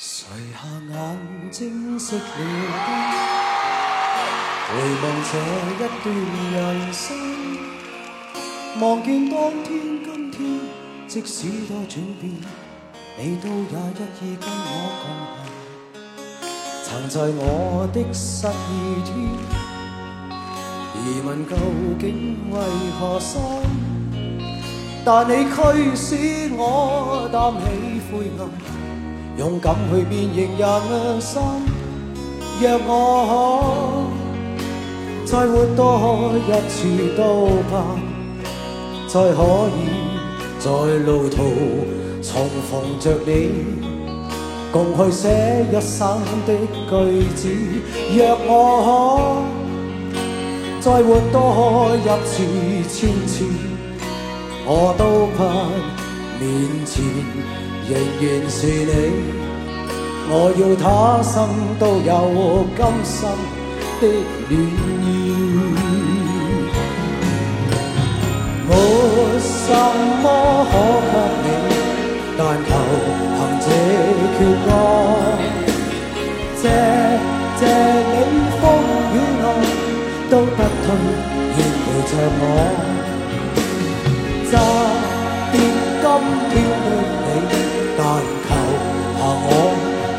[0.00, 0.58] 垂下
[0.94, 1.18] 眼
[1.50, 2.20] 睛熄了
[2.86, 2.88] 灯，
[4.68, 4.70] 回
[5.02, 5.32] 望这
[5.74, 6.06] 一段
[6.52, 6.56] 人
[6.92, 7.02] 生，
[8.80, 9.68] 望见当天
[10.04, 10.38] 今天，
[11.08, 12.30] 即使多转变，
[13.18, 14.70] 你都也一意跟我
[15.02, 15.36] 共行。
[16.84, 17.42] 曾在我
[17.92, 19.10] 的失意天，
[20.94, 21.56] 疑问究
[21.98, 22.06] 竟
[22.52, 22.56] 为
[23.00, 23.34] 何生？
[25.04, 25.56] 但你驱
[25.96, 26.06] 使
[26.52, 27.66] 我担起
[28.12, 28.40] 灰暗，
[29.38, 30.68] 勇敢去变形人
[31.20, 31.40] 生。
[32.60, 34.10] 若我
[35.24, 36.76] 可再活多一次
[37.16, 37.22] 都
[37.70, 37.72] 盼，
[39.06, 39.38] 再可
[39.78, 39.78] 以
[40.58, 40.68] 在
[41.06, 41.36] 路途
[42.20, 43.30] 重逢着你。
[44.72, 46.52] 共去写一生的
[46.90, 46.92] 句
[47.36, 47.48] 子。
[48.16, 48.52] 若我
[48.84, 48.90] 可
[50.80, 51.38] 再活多
[51.96, 52.42] 一次、
[52.88, 53.44] 千次，
[54.66, 55.38] 我都盼
[56.40, 56.44] 面
[56.84, 56.96] 前
[57.88, 58.90] 仍然是你。
[60.30, 60.84] 我要他
[61.22, 61.34] 生
[61.78, 62.10] 都有
[62.76, 63.16] 今生
[64.00, 64.02] 的
[64.48, 64.52] 暖
[65.02, 65.06] 意。
[68.68, 68.70] 没
[69.40, 69.72] 什
[70.22, 70.24] 么
[70.68, 71.72] 可给你，
[72.36, 72.70] 但求
[73.34, 73.66] 凭这
[74.36, 74.68] 决光。
[76.60, 76.62] 谢
[77.58, 77.60] 谢
[78.12, 78.22] 你
[78.60, 78.62] 风
[79.14, 79.44] 雨内
[80.28, 80.86] 都不退，
[81.56, 82.42] 愿陪着我。
[84.50, 84.52] 暂
[85.50, 85.54] 别
[86.02, 86.04] 今
[86.50, 86.52] 天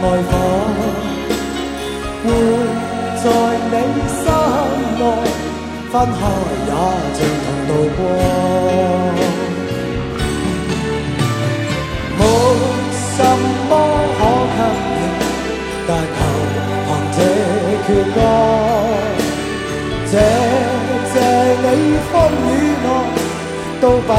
[0.01, 0.31] 爱火。
[2.21, 2.25] 活
[3.21, 3.25] 在
[3.71, 4.25] 你心
[4.99, 5.01] 内，
[5.91, 6.21] 分开
[6.67, 6.71] 也
[7.15, 7.99] 像同渡过。
[12.17, 12.21] 没
[12.91, 13.17] 什
[13.69, 13.71] 么
[14.15, 14.19] 可
[14.55, 14.59] 给
[14.95, 14.97] 你，
[15.87, 16.17] 但求
[16.85, 17.17] 凭这
[17.85, 18.17] 决光。
[20.05, 20.13] 谢
[21.11, 21.15] 谢
[21.61, 21.65] 你
[22.11, 22.13] 风
[22.47, 22.51] 雨
[22.83, 22.87] 内
[23.81, 24.09] 都不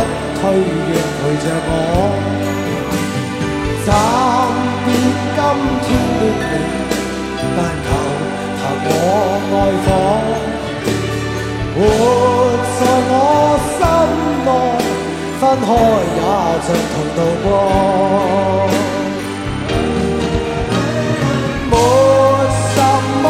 [0.40, 2.49] 退，愿陪着我。
[7.56, 7.88] 但求
[8.58, 8.88] 凭我
[9.52, 9.88] 爱火。
[11.72, 11.78] 活
[12.78, 13.12] 在我
[13.76, 13.80] 心
[14.44, 14.48] 内，
[15.40, 15.68] 分开
[16.16, 16.20] 也
[16.66, 17.46] 像同渡过。
[21.70, 21.72] 没
[22.74, 22.76] 什
[23.22, 23.24] 么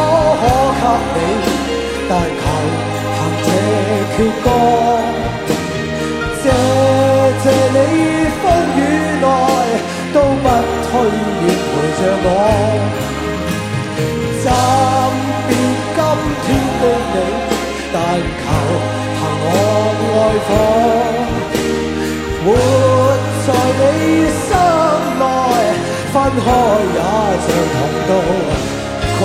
[0.79, 0.81] 可
[1.13, 1.47] 给你，
[2.09, 2.11] 但
[2.41, 2.43] 求
[3.15, 3.47] 凭这
[4.13, 4.45] 决光。
[6.41, 6.43] 谢
[7.41, 7.77] 谢你
[8.41, 8.43] 风
[8.75, 8.79] 雨
[9.21, 9.25] 内
[10.13, 10.45] 都不
[10.83, 10.91] 退，
[11.41, 12.27] 愿陪着我。
[18.19, 18.43] 求
[19.17, 19.47] 凭我
[20.17, 20.49] 爱火。
[22.43, 22.45] 活
[23.45, 23.81] 在你
[24.41, 24.49] 心
[25.19, 25.23] 内，
[26.11, 26.45] 分开
[26.95, 26.99] 也
[27.45, 27.77] 像同
[28.07, 28.09] 渡
[29.19, 29.21] 过。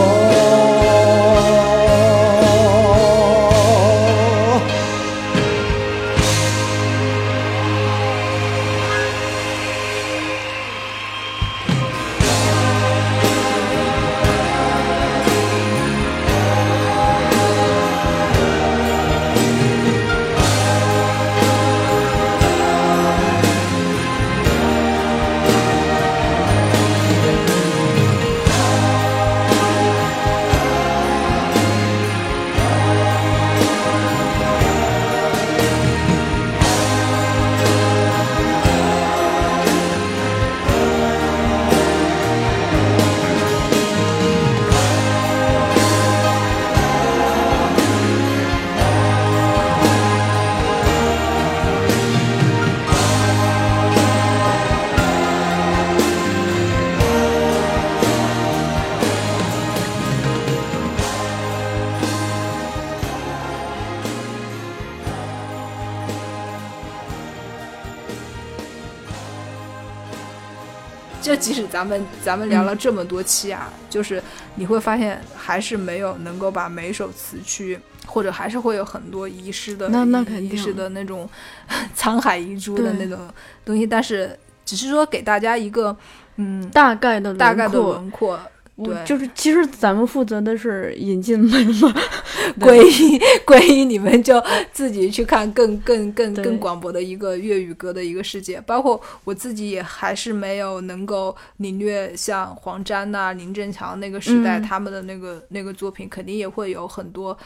[71.26, 74.23] 就即使咱们咱们聊了这么多期啊，就是
[74.55, 77.76] 你会发现还是没有能够把每首词曲，
[78.06, 80.88] 或者还是会有很多遗失的那那肯定遗失的。
[80.90, 81.28] 那种
[81.99, 83.19] 沧海遗珠的那种
[83.64, 85.96] 东西，但是只是说给大家一个
[86.37, 88.38] 嗯大概的大概的轮廓，
[88.76, 91.94] 我对就是其实咱们负责的是引进门嘛，
[92.61, 98.61] 归一归一，你们就自己去看更更更更广博的一个粤语歌的一个世界。
[98.61, 107.37] 包括我自己也还是没有能够领略像黄沾呐、林振强那个时代、嗯他们的那个那个作品，肯定也会有很多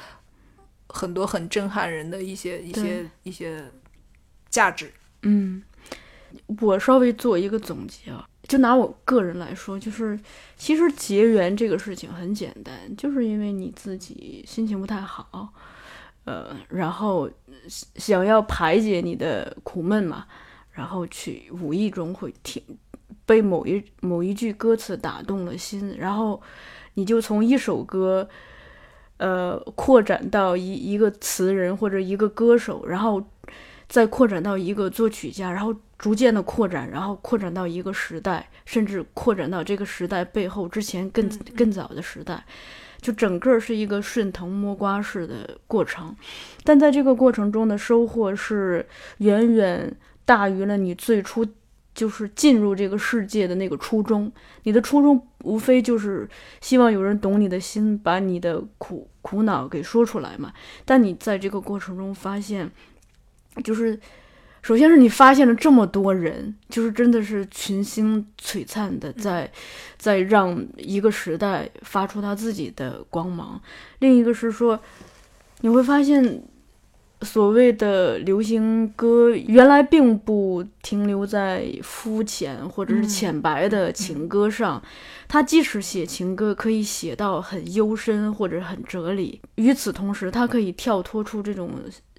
[0.89, 3.65] 很多很震撼人的一些一些一些
[4.49, 4.91] 价值。
[5.23, 5.63] 嗯，
[6.61, 10.19] 我稍微做一个总结啊，就拿我个人来说，就是
[10.57, 15.53] 其实结缘这个事情很简单，就是因为你自己心情不太好，
[16.25, 17.31] 呃，然后
[17.69, 20.27] 想要排解你的苦闷嘛，
[20.73, 22.63] 然后去无意中会听
[23.27, 26.41] 被某一某一句歌词打动了心，然后
[26.95, 28.29] 你就从一首歌，
[29.19, 33.23] 呃，扩展到一一个词人或者一个歌手，然后
[33.91, 42.45] 再扩展到一个作曲家，然后逐渐的扩展，然后扩展到一个时代，甚至扩展到这个时代背后之前更更早的时代，
[43.01, 46.15] 就整个是一个顺藤摸瓜式的过程。
[46.63, 48.87] 但在这个过程中的收获是
[49.19, 49.93] 远远
[50.25, 51.45] 大于了你最初
[51.93, 54.31] 就是进入这个世界的那个初衷。
[54.63, 56.29] 你的初衷无非就是
[56.61, 60.53] 希望有人懂你的心，把你的苦苦恼给说出来嘛。
[60.85, 62.71] 但你在这个过程中发现，
[63.65, 63.99] 就是
[64.63, 69.51] 首先是你发现了这么多人，就是真的是群星璀璨的在
[69.99, 73.61] 在让一个时代发出他自己的光芒。
[73.99, 74.81] 另一个是说，
[75.61, 76.43] 你会发现。
[77.23, 84.83] 所谓的流行歌，原来并不停留在肤浅或者是浅白的情歌上，
[85.29, 89.39] 它即使写情歌，可以写到很幽深或者很哲理。
[89.57, 91.71] 与此同时，它可以跳脱出这种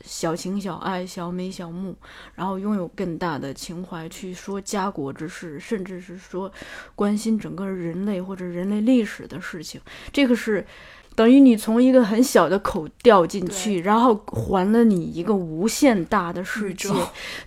[0.03, 1.95] 小情小爱、小美小慕，
[2.36, 6.51] 然后拥有更大的情怀去说家国之事，甚至是说
[6.95, 9.80] 关心整个人类或者人类历史的事情。
[10.12, 10.65] 这个是。
[11.13, 16.88] 等于你从一个很小的口掉进去，然后还了你一个无限大的世界。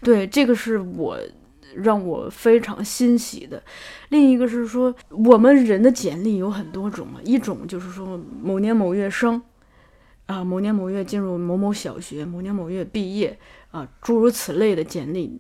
[0.03, 1.19] 对，这个是我
[1.75, 3.61] 让我非常欣喜的。
[4.11, 9.43] 另一个是说，我们人的简历有很多种嘛，一种就是说某年某月生，
[10.27, 13.39] 啊，某年某月进入某某小学，某年某月毕业，
[13.71, 15.39] 啊，诸如此类的简历。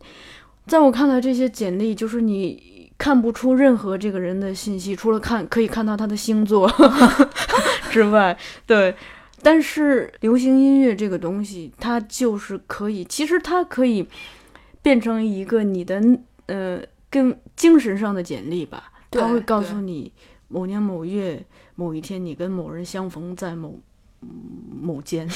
[0.67, 2.73] 在我看来，这些简历就是你。
[2.97, 6.71] 看不出任何这个人的信息，除了看可以看到他的星座
[7.91, 8.95] 之外，对。
[9.43, 14.07] 但是流行音乐这个东西，它就是可以，其实它可以
[14.81, 16.01] 变成一个你的
[16.47, 16.81] 呃，
[17.11, 18.93] 跟精神上的简历吧。
[19.11, 20.13] 它会告诉你
[20.47, 21.45] 某年某月
[21.75, 23.81] 某一天，你跟某人相逢在某
[24.81, 25.29] 某间，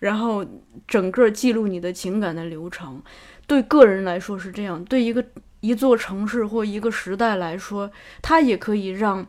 [0.00, 0.44] 然后
[0.86, 3.02] 整个记录你的情感的流程。
[3.46, 5.24] 对个人来说是这样，对一个。
[5.60, 7.90] 一座城市或一个时代来说，
[8.22, 9.26] 它也可以让，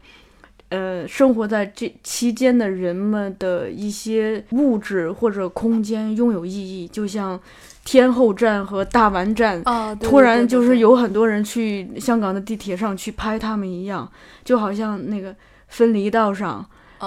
[0.69, 6.87] 呃，生活在这期间的人们的一些物质或者空间拥有意义。
[6.89, 7.39] 就像
[7.83, 9.63] 天后站和大丸站，
[9.99, 14.11] 突然就是有很多人去香港的地铁上去拍他们一样，
[14.43, 15.35] 就好像那个
[15.69, 16.63] 分离道上，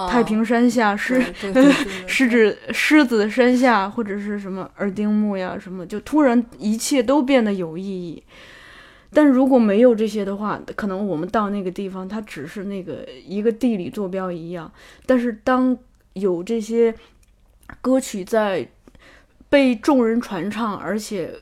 [0.09, 1.21] 太平山下狮
[2.07, 8.23] 狮子狮子山下或者是什么耳钉木呀什么，就突然一切都变得有意义。
[9.13, 14.71] 但如果没有这些的话，可能我们到那个地方，它只是那个一个地理坐标一样。
[15.05, 15.77] 但是当
[16.13, 16.95] 有这些
[17.81, 18.65] 歌曲在
[19.49, 21.33] 被众人传唱，而且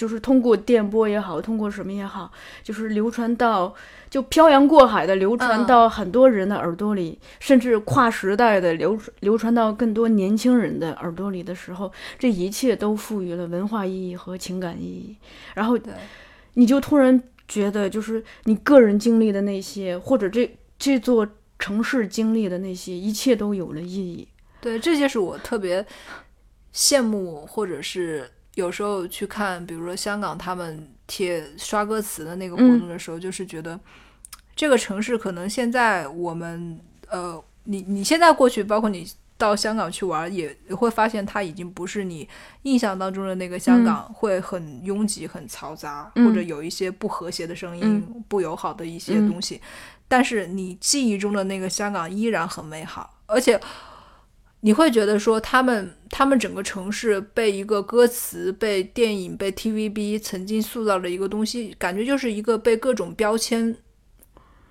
[0.00, 2.32] 就是通过电波也好，通过什么也好，
[2.62, 3.74] 就是流传到
[4.08, 15.16] 就漂洋过海的流传到很多人的耳朵里，甚至跨时代的流流传到更多年轻人的耳朵里的时候，这一切都赋予了文化意义和情感意义。
[15.54, 15.78] 然后。
[16.54, 21.24] 你就突然觉得，就是你个人经历的那些，或者这这座
[21.60, 24.26] 城市经历的那些，一切都有了意义。
[24.60, 25.86] 对，这就是我特别
[26.74, 28.28] 羡慕，或者是
[28.60, 33.78] 有时候去看，比如说香港他们贴刷歌词的那个活动的时候，就是觉得
[34.54, 39.10] 这个城市可能现在我们呃，你你现在过去，包括你。
[39.40, 42.28] 到香港去玩，也会发现它已经不是你
[42.64, 49.58] 印象当中的那个香港，会很拥挤、很嘈杂，或者有一些不和谐的声音、不友好的一些东西。
[50.06, 53.58] 但是你记忆中的那个香港依然很美好，而且
[54.62, 63.74] 你会觉得说，他们他们整个城市被一个歌词、被电影、被 TVB 曾经塑造的一个东西，感觉就是一个被各种标签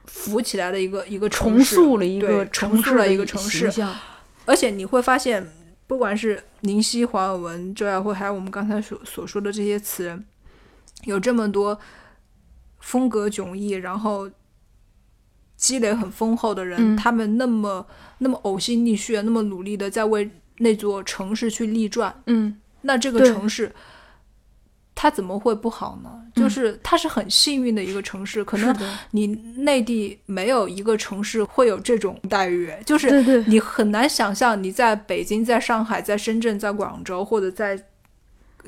[0.05, 3.71] 浮起来的一个一个重塑了一个重塑了一个城市。
[4.45, 5.51] 而且你会发现，
[5.87, 10.23] 不管是林夕、黄尔文、周亚辉，还有我们刚才所所说的这些词人，
[11.05, 11.79] 有这么多
[12.79, 14.29] 风格迥异，然后
[15.59, 17.85] 积累很丰厚的人，他们那么
[18.17, 22.23] 那么呕心沥血，那么努力的在为那座城市去立传。
[22.25, 23.71] 嗯，那这个城市。
[25.01, 26.09] 它怎么会不好呢？
[26.35, 28.75] 就是它是很幸运的一个城市，可能
[29.11, 37.81] 你内地没有一个城市会有这种待遇，就是你很难想象你在北京、在上海、在深圳、在广州或者在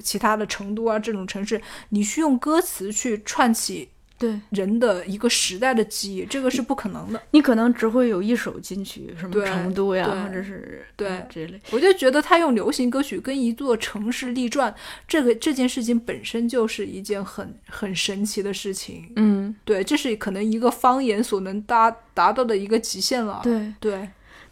[0.02, 3.90] 其他的成都啊这种城市，你去用歌词去串起
[4.22, 7.20] 对人的一个时代的记忆，这个是不可能的。
[7.32, 11.60] 你可能只会有一首金曲，什么成都呀，或者是对嗯这类。
[11.72, 14.74] 我就觉得他用流行歌曲跟一座城市立传，
[15.08, 19.12] 这个这件事情本身就是一件很很神奇的事情。
[19.16, 23.42] 嗯，对，这是可能一个方言所能达达到的一个极限了。
[23.44, 23.74] 对。
[23.80, 24.08] 对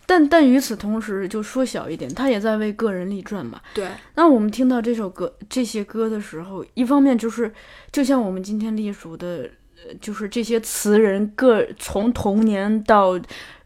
[0.06, 3.62] 但但与此同时，就说小一点，他也在为个人立传嘛。
[3.76, 7.54] 对那我们听到这首歌、这些歌的时候，一方面就是，
[7.92, 9.48] 就像我们今天隶属的，呃
[10.02, 13.20] 就是这些词人个从童年到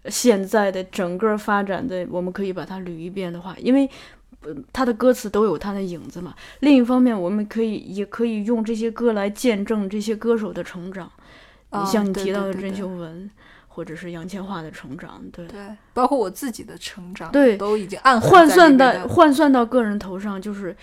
[0.06, 3.90] 现在的整个发展的，我们可以把它捋一遍的话，因为。
[4.46, 6.36] 呃他的歌词都有他的影子嘛。
[6.60, 11.10] 另一方面，我们可以也可以用这些歌来见证这些歌手的成长。
[11.70, 13.32] 啊你像你提到的郑秀文，
[13.70, 15.62] 或者是杨千嬅的成长，对，对，
[15.94, 20.76] 包括我自己的成长，对都已经暗换算到换算到个人头上，就是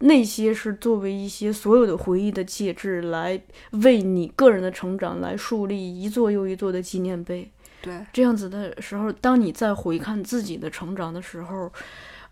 [0.00, 3.40] 那些是作为一些所有的回忆的介质，来
[3.82, 7.50] 为你个人的成长来树立一座又一座的纪念碑。
[7.82, 11.72] 对这样子的时候，当你在回看自己的成长的时候，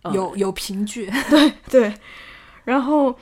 [0.03, 1.11] 呃有有凭据。
[1.31, 1.95] 对 对，
[2.65, 3.17] 然后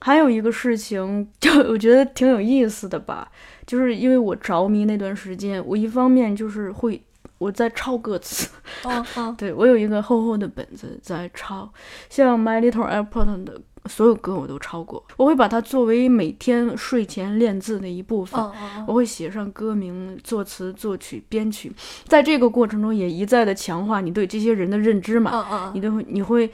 [0.00, 3.30] 还有一个事情，就我觉得挺有意思的吧，
[3.66, 7.02] 就是因为我着迷那段时间，我一方面就是会
[7.38, 8.48] 我在抄歌词，
[8.84, 11.72] 哦哦 对我有一个厚厚的本子在抄，
[12.10, 18.40] 像 My Little Airport 的所有歌我都抄过，我会把它作为每天睡前练字的一部分。
[18.86, 21.72] 我会写上歌名、作词、作曲、编曲，
[22.04, 25.72] 在这个过程中也一再的强化你对这些人的认知嘛。
[25.74, 26.46] 你都会你会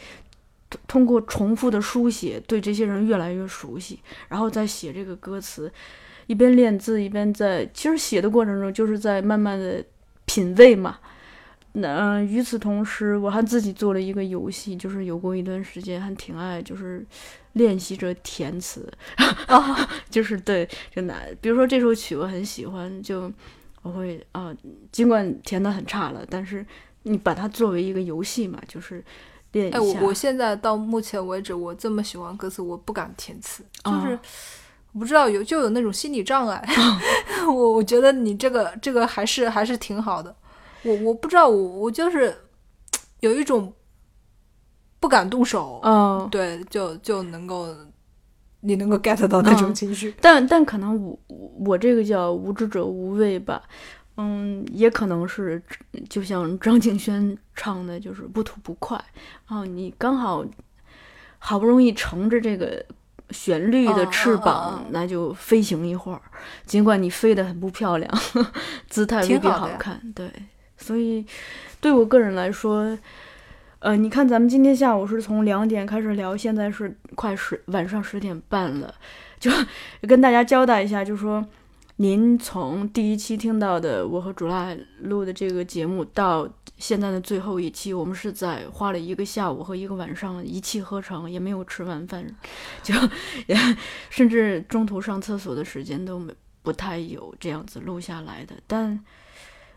[0.71, 5.71] 通通过重复的书写对这些人越来越熟悉，然后再写这个歌词，
[6.27, 9.85] 一边练字一边在其实写的过程中就是在慢慢的
[10.27, 10.99] 品味嘛。
[11.79, 17.05] 那、呃与此同时，我还自己做了一个游戏，就是有过一段时间还挺爱，就是
[17.53, 18.91] 练习着填词，
[19.47, 23.31] 啊 就是对，就拿比如说这首曲我很喜欢，就
[23.83, 24.55] 我会啊、
[24.91, 26.65] 尽管填的很差了，但是
[27.03, 29.05] 你把它作为一个游戏嘛，就是
[29.53, 30.01] 练一哎，下。
[30.01, 34.19] 我我现在到目前为止，我这么喜欢歌词，我不敢填词，就是、
[34.99, 36.67] 不知道有就有那种心理障碍。
[37.47, 40.35] 我我觉得你这个这个还是还是挺好的。
[40.83, 42.35] 我我不知道，我我就是
[43.21, 43.73] 有一种
[45.01, 47.75] 不敢动手，嗯，对，就就能够
[48.61, 50.15] 你能够 get 到那种嗯情绪。
[50.21, 51.19] 但但可能我
[51.59, 53.63] 我这个叫无知者无畏吧，
[54.17, 55.63] 嗯，也可能是
[56.09, 59.03] 就像张敬轩唱的，就是不吐不快
[59.47, 60.45] 啊，你刚好
[61.39, 62.85] 好不容易乘着这个
[63.31, 66.21] 旋律的翅膀，那就飞行一会儿，
[66.65, 68.11] 尽管你飞得很不漂亮，
[68.89, 70.31] 姿态未必好看，对，
[70.77, 71.25] 所以
[71.81, 72.99] 对我个人来说。
[73.79, 78.93] 呃，你看，咱们今天下午是从两点开始聊，现在是快十晚上十点半了，
[79.39, 79.51] 就
[80.09, 81.47] 跟大家交代一下，就说
[81.97, 92.27] 您从第一期听到的我和主拉录的这个节目到现在的最后一期，我们是在花了一个下午和一个晚上一气呵成，也没有吃晚饭，
[92.83, 92.95] 就
[93.47, 93.57] 也
[94.11, 98.57] 甚至中途上厕所的时间都没不太有这样子录下来的。
[98.67, 98.99] 但，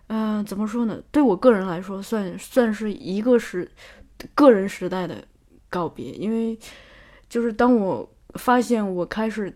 [0.10, 1.02] 嗯、怎么说呢？
[1.12, 3.72] 对我个人来说，算算是一个时
[4.36, 5.24] 个人时代的
[5.70, 6.60] 告别，因为
[7.28, 9.54] 就是当我发现我开始。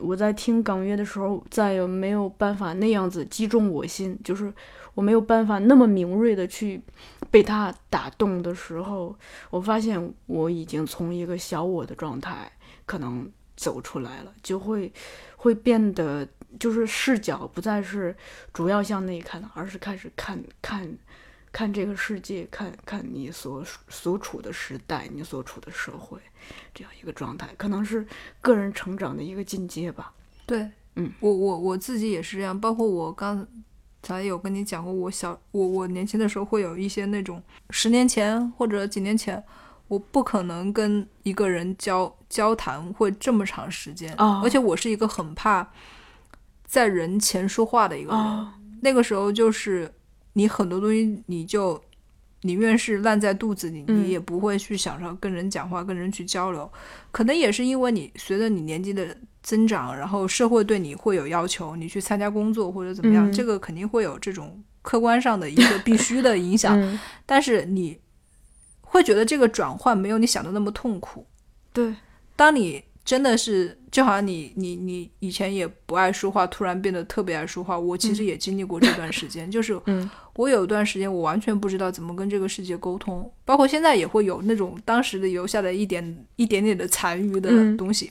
[0.00, 4.54] 我在听港乐的时候，再也没有办法那样子击中我心，就是
[4.94, 6.80] 我没有办法那么敏锐的去
[7.32, 9.18] 被它打动的时候，
[9.50, 12.48] 我发现我已经从一个小我的状态
[12.84, 14.92] 可能走出来了，就会
[15.36, 16.24] 会变得
[16.58, 18.14] 就是视角不再是
[18.52, 20.88] 主要向内看，而是开始看看
[21.52, 26.18] 看这个世界，看看你所所处的时代，你所处的社会，
[26.74, 28.06] 这样一个状态，可能是
[28.40, 30.12] 个人成长的一个进阶吧。
[30.44, 33.46] 对，嗯，我我我自己也是这样，包括我刚
[34.02, 39.42] 才有跟你讲过，我小我我年轻的时候会有一些那种十年前或者几年前，
[39.88, 45.68] 我不可能跟一个人交交谈会这么长时间，哦而且我是一个很怕
[46.76, 48.52] 在人前说话的一个人，哦
[48.82, 49.90] 那个时候就是
[50.34, 51.82] 你很多东西你就
[52.42, 56.70] 宁愿是烂在肚子里，嗯你也不会去想着跟人讲话、跟人去交流。
[57.10, 66.78] 可能也是因为你随着你年纪的增长，然后社会对你会有要求，你去参加工作或者怎么样，嗯这个肯定会有这种客观上的一个必须的影响。
[66.78, 67.98] 嗯， 但是你
[68.82, 71.26] 会觉得这个转换没有你想的那么痛苦。
[71.72, 71.94] 对，
[72.36, 77.78] 当你真的是，就好像你你你以前也不爱说话，突然变得特别爱说话。
[77.78, 88.10] 我其实也经历过这段时间， 就是嗯我有一段时间我完全不知道怎么跟这个世界沟通，包括现在也会有那种当时的留下的一点一点点的残余的嗯东西。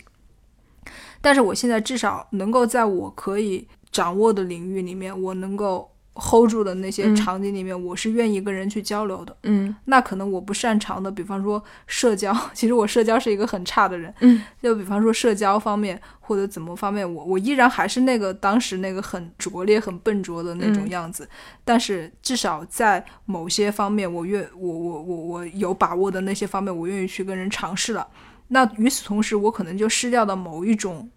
[1.21, 9.35] 但是我现在至少能够在我可以掌握的领域里面，我能够 hold 住的那些嗯场景里面，我是愿意跟人去交流的。
[9.43, 14.13] 嗯那可能我不擅长的，比方说社交， 其实我社交是一个很差的人。
[14.21, 21.27] 嗯，就比方说社交方面或者怎么方面，我我依然还是那个当时那个很拙劣、很笨拙的那种嗯样子。
[21.63, 28.07] 但是至少在某些方面，我愿我我我我有把握的那些方面，我愿意去跟人尝试了。
[28.47, 31.09] 那与此同时，我可能就失掉了某一种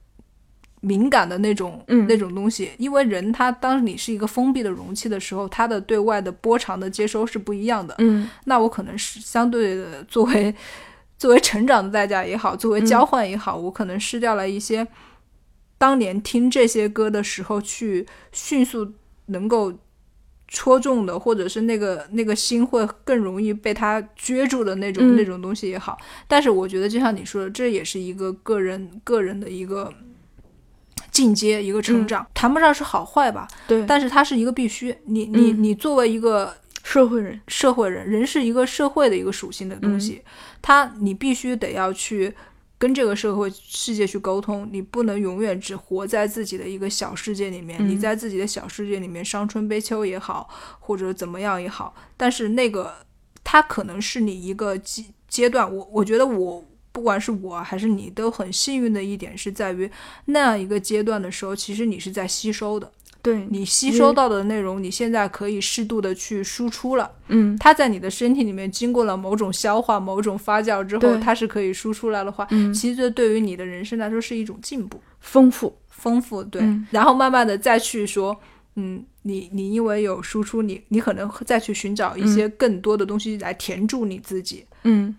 [0.81, 7.95] 敏感的那种、嗯那种东西，因为人他当你是一个封闭的容器的时候，他的对外的波长的接收是不一样的。
[7.99, 10.55] 嗯那我可能是相对的作为
[11.19, 14.87] 作为成长的代价也好，作为交换也好，我可能失掉了一些
[15.77, 18.93] 当年听这些歌的时候去迅速
[19.27, 19.73] 能够
[20.47, 25.99] 戳中的，或者是那个那个心会更容易被他撅住的那种、嗯那种东西也好。
[26.29, 29.93] 但是我觉得，就像你说的，这也是一个个人个人的一个。
[31.19, 34.97] 进阶一个成长，谈不上是好坏吧，对，但是它是一个必须。
[35.07, 40.23] 你你嗯你作为一个社会人，社会人，人是一个社会的一个属性的东西，
[40.63, 42.33] 他你必须得要去
[42.79, 47.81] 跟这个社会世界去沟通，你不能永远只活在自己的一个小世界里面。
[47.83, 50.49] 嗯你在自己的小世界里面伤春悲秋也好，
[50.79, 52.95] 或者怎么样也好，但是那个
[53.43, 55.69] 它可能是你一个阶阶段。
[55.75, 56.65] 我我觉得我。
[56.99, 59.89] 不管是我还是你，都很幸运的一点是在于
[60.25, 62.91] 那样一个阶段的时候，其实你是在吸收的。
[63.23, 67.09] 对，你吸收到的内容，你现在可以适度的去输出了。
[67.29, 76.43] 嗯它在你的身体里面经过了某种消化、某种发酵之后，它是可以输出来的话，嗯，其实这对于你的人生来说是一种进步、丰富，丰富。
[76.43, 78.37] 对，嗯然后慢慢的再去说，
[78.75, 85.15] 嗯，你你因为有输出，你你可能再去寻找一些更多的东西来填住你自己，嗯，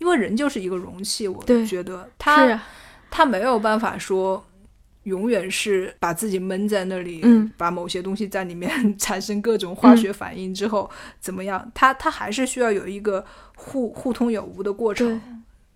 [0.00, 2.60] 因为人就是一个容器，我觉得是他，
[3.08, 4.44] 他没有办法说。
[5.04, 11.72] 永远是把自己闷在那里，嗯把某些东西在里面 产生各种化学反应之后，怎么样？
[11.74, 13.24] 他他还是需要有一个
[13.56, 15.18] 互互通有无的过程。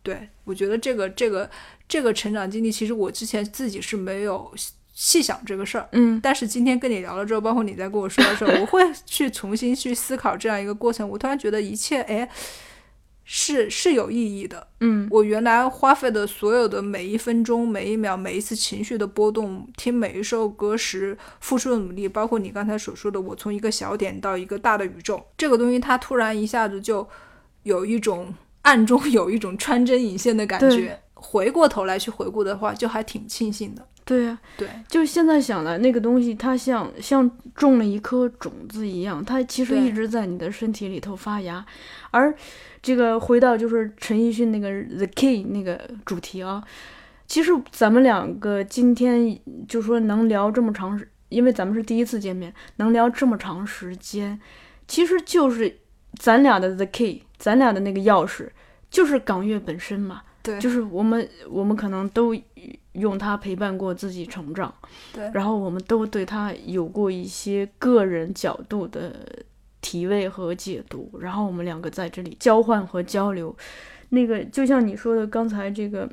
[0.03, 1.49] 对我觉得这个这个
[1.89, 5.89] 这个成长经历，其实我之前自己是没有细细想这个事儿。
[5.93, 11.09] 嗯但是今天跟你聊了之后，包括你在跟我说的时候， 我会去重新去思考这样一个过程。
[11.09, 12.29] 我突然觉得一切，哎，
[13.25, 14.69] 是是有意义的。
[14.81, 27.09] 嗯我原来花费的所有的每一分钟、每一秒、每一次情绪的波动，听每一首歌时付出的努力，包括你刚才所说的，我从一个小点到一个大的宇宙，这个东西它突然一下子就
[27.63, 31.01] 有一种暗中有一种穿针引线的感觉。
[31.15, 33.87] 回过头来去回顾的话，就还挺庆幸的。
[34.05, 41.65] 对呀、对，就现在想来，那个东西它像像种了一颗种子一样，它其实一直在你的身体里头发芽。
[42.11, 42.35] 而
[42.83, 46.63] 这个回到就是陈奕迅那个《The Key》那个主题啊，
[47.27, 54.39] 其实咱们两个今天就说能聊这么长时，因为咱们是第一次见面，能聊这么长时间，
[54.87, 55.79] 其实就是
[56.19, 58.51] 咱俩的 The Key，咱俩的那个钥匙，
[58.91, 60.25] 就是港乐本身嘛。
[60.45, 62.33] 对，就是我们我们可能都
[62.93, 64.73] 用它陪伴过自己成长，
[65.13, 69.27] 对，然后我们都对它有过一些个人角度的
[69.81, 73.57] 体味和解读，然后我们两个在这里交换和交流。
[74.11, 76.09] 那个就像你说的，刚才这个。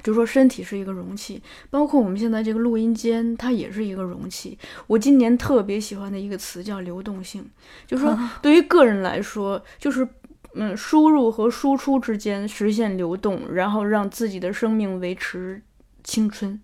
[0.00, 4.56] 就说身体是一个容器，包括我们现在这个录音间，它也是一个容器。
[4.86, 7.44] 我今年特别喜欢的一个词叫流动性，
[7.84, 10.06] 就是说 对于个人来说，就是
[10.58, 15.62] 嗯，输入和输出之间实现流动，然后让自己的生命维持
[16.02, 16.60] 青春。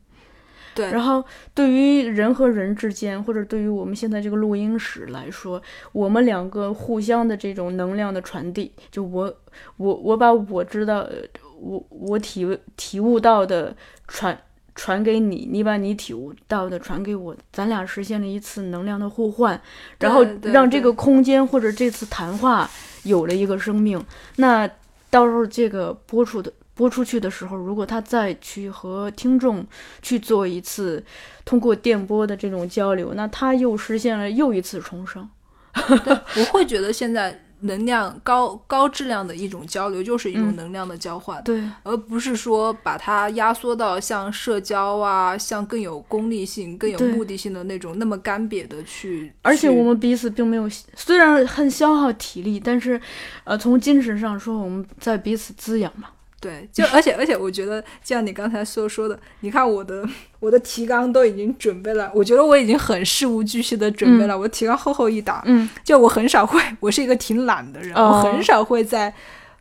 [0.75, 9.33] 对，然后对于人和人之间，或者对于我们现在这个录音室来说，我们两个互相的这种能量的传递，就我
[9.77, 11.13] 我我把我知道，呃
[11.61, 13.77] 我我体体悟到的
[14.09, 14.37] 传
[14.75, 19.61] 传给你，你把你体悟到的传给我，咱俩实现了一次能量的互换，
[20.01, 22.69] 然后让这个空间或者这次谈话
[23.05, 24.05] 有了一个生命。
[24.37, 24.69] 那
[25.09, 29.65] 到时候这个播出的播出去的时候，如果他再去和听众
[30.03, 31.05] 去做一次
[31.45, 35.29] 通过电波的这种交流，那他又实现了又一次重生。
[35.75, 41.43] 我会觉得现在能量高高质量的一种交流，就是一种嗯能量的交换。
[41.45, 49.33] 对，而不是说把它压缩到像社交啊，像更有功利性、更有目的性的那种那么干瘪的去。
[49.43, 53.01] 而且我们彼此并没有，虽然很消耗体力，但是，
[53.45, 56.09] 呃，从精神上说，我们在彼此滋养嘛。
[56.45, 60.07] 对，就而且而且，我觉得像你刚才所说的，你看我的
[60.41, 69.13] 我的提纲都已经准备了，我觉得我已经很事无巨细的准备了，我提纲厚厚一沓，嗯就我很少会，我是一个挺懒的人，哦我很少会在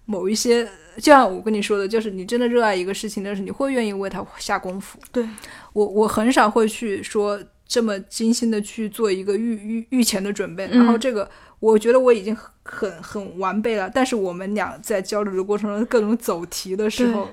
[0.06, 0.66] 某一些，
[0.98, 5.00] 就像我跟你说的，就是你真的热爱一个事情但是，你会愿意为它下功夫。
[5.14, 5.26] 对，
[5.72, 10.80] 我我很少会去说这么精心的去做一个预预预前的准备，嗯。
[10.80, 17.28] 然后这个我觉得我已经很很很完备了，但是我们俩在交流的过程中各种走题的时候。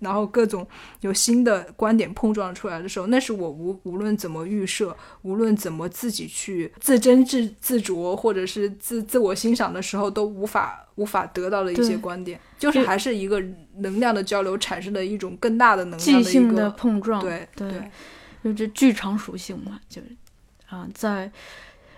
[0.00, 0.66] 然后各种
[1.00, 13.42] 有新的观点碰撞出来的时候，那是我无无论怎么预设，无论怎么自己去自斟自自酌，或者是自自我欣赏的时候，都无法无法得到的一些观点，就是还是一个
[13.78, 17.70] 能量的交流产生的一种更大的能量的一个碰撞，对对。
[17.70, 17.90] 对
[18.44, 20.08] 就这剧场属性嘛，就是
[20.68, 21.32] 啊，在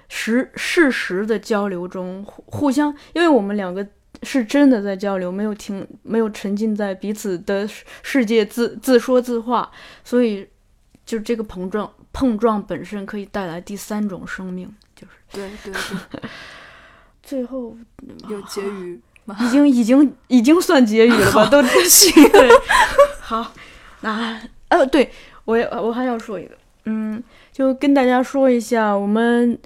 [0.08, 3.84] 实事实的交流中互互相，因为我们两个
[4.22, 9.70] 是真的在交流，没有停，没有沉浸在彼此的世世界自自说自话，
[10.04, 10.48] 所以
[11.04, 15.72] 就这个碰撞碰撞本身可以带来第三种生命，就是对对
[16.10, 16.20] 对，
[17.22, 17.76] 最后
[18.28, 19.36] 有结语吗？
[19.40, 21.46] 已经已经已经算结语了吧？
[21.50, 22.48] 都行， 对，
[23.20, 23.52] 好，
[24.02, 25.10] 那呃，对
[25.46, 26.54] 我也我还要说一个，
[26.84, 29.58] 嗯，就跟大家说一下，我们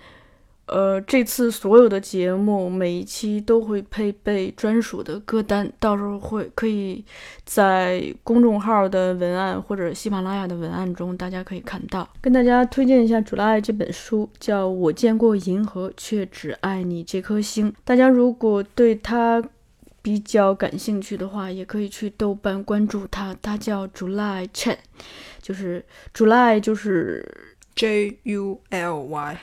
[0.66, 7.04] 呃这次所有的节目每一期都会配备专属的歌单，到时候会可以
[7.44, 12.08] 在公众号的文案或者喜马拉雅的文案中，大家可以看到。
[12.20, 17.72] 跟大家推荐一下《主拉爱》这本书，叫《我见过银河，却只爱你这颗星》。
[17.84, 19.42] 大家如果对它
[20.02, 24.76] 比较感兴趣的话，也可以去豆瓣关注他，他叫 July Chen，
[25.42, 25.84] 就是
[26.14, 29.38] July 就是 J U L Y，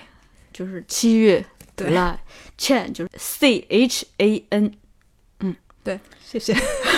[0.51, 2.17] 就是七月 July
[2.57, 4.73] Chen 就是 C H A N
[5.39, 5.55] 嗯。
[5.83, 6.55] 对，谢谢。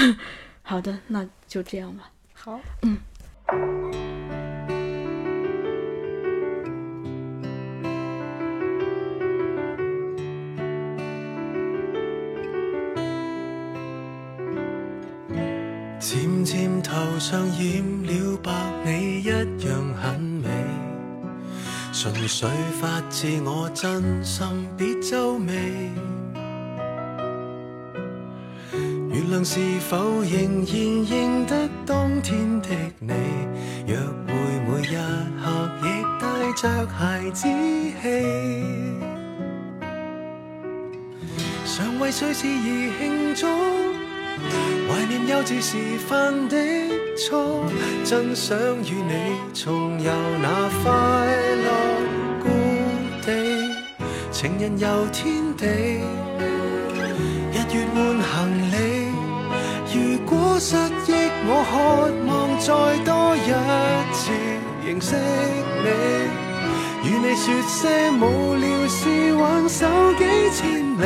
[0.63, 2.11] 好的，那就这样吧。
[2.33, 2.97] 好，漸
[16.91, 18.51] 頭上染了白，
[18.83, 20.49] 你一樣很美。
[21.93, 22.49] 純粹
[22.81, 25.53] 發自我真心，別皺眉。
[29.11, 33.13] 月亮是否仍然認得當天的你？
[33.85, 34.33] 約會
[34.65, 34.95] 每一
[35.43, 35.45] 刻
[35.83, 35.85] 亦
[36.19, 36.23] 帶
[36.55, 37.47] 着孩子
[38.01, 38.03] 氣。
[41.65, 42.67] 常為碎事而
[42.99, 43.45] 慶祝，
[44.89, 46.55] 懷念幼稚時犯的
[47.17, 47.63] 錯，
[48.03, 49.13] 真想與你
[49.53, 50.89] 重遊那快
[51.65, 51.67] 樂
[52.41, 52.47] 故
[53.25, 53.27] 地，
[54.31, 55.65] 情人遊天地，
[57.51, 58.27] 日月换行
[58.71, 58.75] 李。
[59.91, 61.09] 如果失憶，
[61.47, 61.73] 我渴
[62.27, 62.67] 望再
[63.03, 63.49] 多一
[64.13, 64.19] 次
[64.85, 65.15] 認識
[65.83, 65.87] 你。
[67.01, 68.21] 與你說些無
[68.55, 70.21] 聊事，挽手几
[70.51, 70.59] 千
[70.97, 71.01] 里，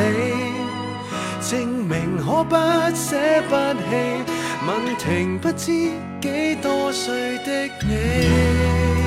[1.50, 2.56] 证明可不
[2.94, 3.16] 舍
[3.48, 4.24] 不棄。
[4.66, 9.03] 問停不知几多岁的你。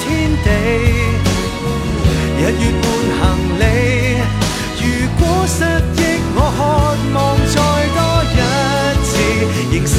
[0.00, 0.06] 天
[0.44, 0.48] 地，
[2.38, 2.84] 日月伴
[3.18, 3.20] 行
[3.58, 3.62] 李。
[4.80, 4.84] 如
[5.18, 5.58] 果失
[5.96, 6.00] 忆，
[6.34, 6.58] 我渴
[7.14, 7.16] 望
[7.54, 7.56] 再
[7.96, 7.98] 多
[8.32, 8.36] 一
[9.04, 9.10] 次
[9.72, 9.96] 认识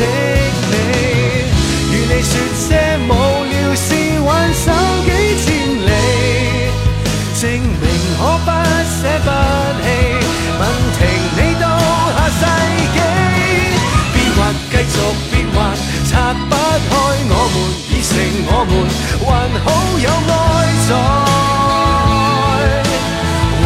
[18.09, 18.17] 成
[18.47, 18.73] 我們，
[19.21, 19.29] 還
[19.61, 19.67] 好
[20.01, 20.33] 有愛
[20.89, 20.91] 在
[23.61, 23.63] 懷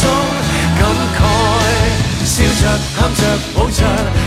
[0.00, 0.02] 中
[0.76, 0.82] 感
[1.14, 1.18] 慨，
[2.26, 2.62] 笑着
[2.96, 3.22] 喊着
[3.54, 3.78] 抱着，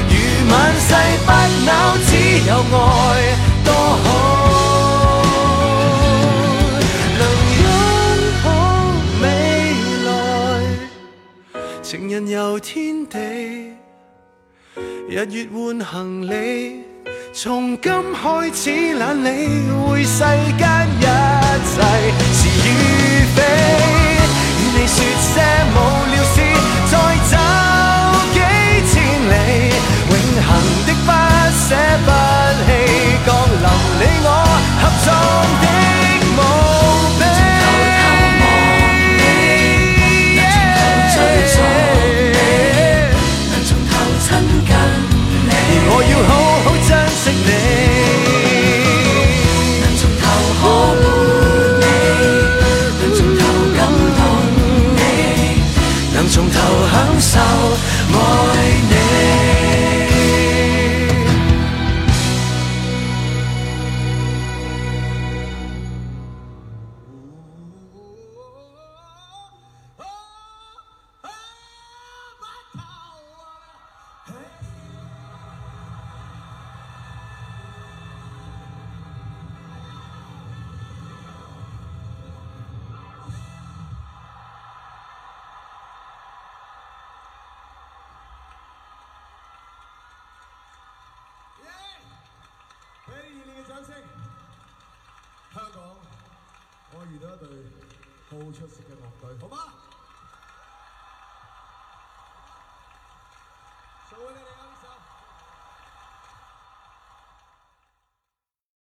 [0.07, 0.11] 如
[0.49, 0.89] 萬世
[1.25, 1.29] 不
[1.65, 1.69] 朽，
[2.07, 2.09] 只
[2.47, 2.79] 有愛
[3.65, 3.69] 多
[4.03, 4.05] 好。
[7.19, 7.21] 能
[7.59, 7.65] 擁
[8.45, 8.45] 抱
[9.21, 9.23] 未
[10.05, 10.07] 來，
[11.81, 13.17] 情人遊天地，
[15.09, 15.93] 日月換行
[16.29, 16.92] 李。
[17.35, 21.81] 从今开始懒理会世间一切
[22.31, 23.41] 是与非，